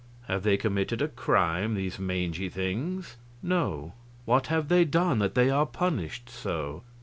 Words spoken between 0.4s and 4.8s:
they committed a crime, these mangy things? No. What have